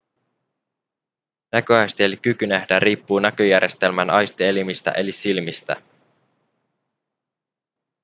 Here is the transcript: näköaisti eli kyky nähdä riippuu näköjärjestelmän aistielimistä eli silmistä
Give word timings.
näköaisti 1.51 2.03
eli 2.03 2.17
kyky 2.17 2.47
nähdä 2.47 2.79
riippuu 2.79 3.19
näköjärjestelmän 3.19 4.09
aistielimistä 4.09 4.91
eli 4.91 5.11
silmistä 5.11 5.81